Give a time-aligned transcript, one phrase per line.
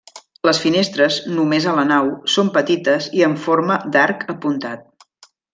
[0.47, 5.33] Les finestres, només a la nau, són petites i en forma d'arc apuntat.